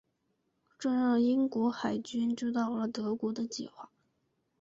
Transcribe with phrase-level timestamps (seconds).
[0.79, 3.89] 这让英国海军知道了德国的计划。